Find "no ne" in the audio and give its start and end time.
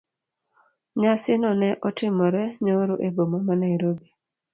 1.41-1.69